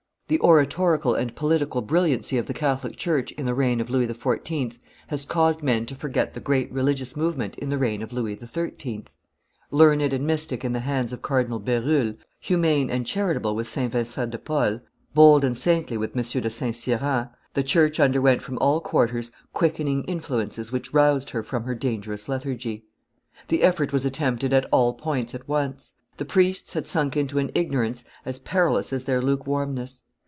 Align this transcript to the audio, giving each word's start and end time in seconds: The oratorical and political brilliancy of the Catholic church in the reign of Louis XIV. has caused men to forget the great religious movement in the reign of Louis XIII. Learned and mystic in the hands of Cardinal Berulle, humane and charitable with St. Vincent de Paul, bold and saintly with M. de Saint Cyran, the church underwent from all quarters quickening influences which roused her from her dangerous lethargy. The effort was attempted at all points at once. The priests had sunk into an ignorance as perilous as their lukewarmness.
The 0.31 0.39
oratorical 0.39 1.13
and 1.13 1.35
political 1.35 1.81
brilliancy 1.81 2.37
of 2.37 2.47
the 2.47 2.53
Catholic 2.53 2.95
church 2.95 3.33
in 3.33 3.45
the 3.45 3.53
reign 3.53 3.81
of 3.81 3.89
Louis 3.89 4.07
XIV. 4.07 4.77
has 5.07 5.25
caused 5.25 5.61
men 5.61 5.85
to 5.87 5.93
forget 5.93 6.33
the 6.33 6.39
great 6.39 6.71
religious 6.71 7.17
movement 7.17 7.57
in 7.57 7.67
the 7.67 7.77
reign 7.77 8.01
of 8.01 8.13
Louis 8.13 8.37
XIII. 8.37 9.03
Learned 9.71 10.13
and 10.13 10.25
mystic 10.25 10.63
in 10.63 10.71
the 10.71 10.79
hands 10.79 11.11
of 11.11 11.21
Cardinal 11.21 11.59
Berulle, 11.59 12.15
humane 12.39 12.89
and 12.89 13.05
charitable 13.05 13.57
with 13.57 13.67
St. 13.67 13.91
Vincent 13.91 14.31
de 14.31 14.37
Paul, 14.37 14.79
bold 15.13 15.43
and 15.43 15.57
saintly 15.57 15.97
with 15.97 16.15
M. 16.15 16.23
de 16.23 16.49
Saint 16.49 16.77
Cyran, 16.77 17.27
the 17.53 17.61
church 17.61 17.99
underwent 17.99 18.41
from 18.41 18.57
all 18.59 18.79
quarters 18.79 19.31
quickening 19.51 20.05
influences 20.05 20.71
which 20.71 20.93
roused 20.93 21.31
her 21.31 21.43
from 21.43 21.65
her 21.65 21.75
dangerous 21.75 22.29
lethargy. 22.29 22.85
The 23.49 23.63
effort 23.63 23.91
was 23.91 24.05
attempted 24.05 24.53
at 24.53 24.65
all 24.71 24.93
points 24.93 25.35
at 25.35 25.49
once. 25.49 25.95
The 26.15 26.23
priests 26.23 26.71
had 26.71 26.87
sunk 26.87 27.17
into 27.17 27.37
an 27.37 27.51
ignorance 27.53 28.05
as 28.23 28.39
perilous 28.39 28.93
as 28.93 29.03
their 29.03 29.21
lukewarmness. 29.21 30.03